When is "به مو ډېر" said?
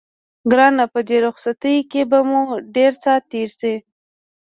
2.09-2.91